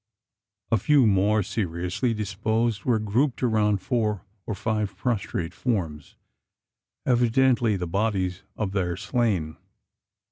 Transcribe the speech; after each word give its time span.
A 0.71 0.79
few 0.79 1.05
more 1.05 1.43
seriously 1.43 2.11
disposed 2.15 2.85
were 2.85 2.97
grouped 2.97 3.43
around 3.43 3.81
four 3.83 4.25
or 4.47 4.55
five 4.55 4.97
prostrate 4.97 5.53
forms 5.53 6.15
evidently 7.05 7.75
the 7.77 7.85
bodies 7.85 8.41
of 8.57 8.71
their 8.71 8.97
slain. 8.97 9.57